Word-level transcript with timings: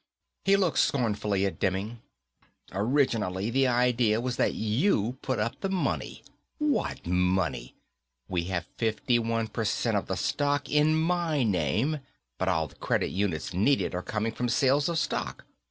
He 0.45 0.55
looked 0.55 0.79
scornfully 0.79 1.45
at 1.45 1.59
Demming. 1.59 1.99
"Originally, 2.71 3.51
the 3.51 3.67
idea 3.67 4.19
was 4.19 4.35
that 4.37 4.55
you 4.55 5.19
put 5.21 5.37
up 5.37 5.61
the 5.61 5.69
money. 5.69 6.23
What 6.57 7.05
money? 7.05 7.75
We 8.27 8.45
have 8.45 8.65
fifty 8.77 9.19
one 9.19 9.45
percent 9.47 9.95
of 9.95 10.07
the 10.07 10.17
stock 10.17 10.67
in 10.67 10.95
my 10.95 11.43
name, 11.43 11.99
but 12.39 12.47
all 12.49 12.67
the 12.67 12.75
credit 12.77 13.09
units 13.11 13.53
needed 13.53 13.93
are 13.93 14.01
coming 14.01 14.31
from 14.31 14.49
sales 14.49 14.89
of 14.89 14.97
stock." 14.97 15.45